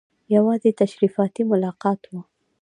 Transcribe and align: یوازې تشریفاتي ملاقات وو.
یوازې 0.35 0.71
تشریفاتي 0.81 1.41
ملاقات 1.51 2.01
وو. 2.11 2.21